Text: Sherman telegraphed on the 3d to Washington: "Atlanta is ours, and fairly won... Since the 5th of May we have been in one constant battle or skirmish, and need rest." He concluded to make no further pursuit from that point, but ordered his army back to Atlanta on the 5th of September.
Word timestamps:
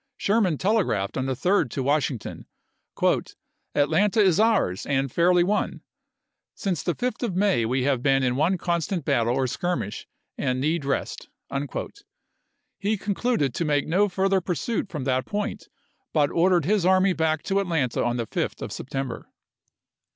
Sherman 0.17 0.57
telegraphed 0.57 1.15
on 1.15 1.27
the 1.27 1.35
3d 1.35 1.69
to 1.69 1.83
Washington: 1.83 2.47
"Atlanta 3.75 4.19
is 4.19 4.39
ours, 4.39 4.83
and 4.87 5.11
fairly 5.11 5.43
won... 5.43 5.81
Since 6.55 6.81
the 6.81 6.95
5th 6.95 7.21
of 7.21 7.35
May 7.35 7.65
we 7.67 7.83
have 7.83 8.01
been 8.01 8.23
in 8.23 8.35
one 8.35 8.57
constant 8.57 9.05
battle 9.05 9.35
or 9.35 9.45
skirmish, 9.45 10.07
and 10.39 10.59
need 10.59 10.85
rest." 10.85 11.29
He 12.79 12.97
concluded 12.97 13.53
to 13.53 13.63
make 13.63 13.85
no 13.85 14.09
further 14.09 14.41
pursuit 14.41 14.89
from 14.89 15.03
that 15.03 15.27
point, 15.27 15.67
but 16.13 16.31
ordered 16.31 16.65
his 16.65 16.83
army 16.83 17.13
back 17.13 17.43
to 17.43 17.59
Atlanta 17.59 18.03
on 18.03 18.17
the 18.17 18.25
5th 18.25 18.63
of 18.63 18.71
September. 18.71 19.29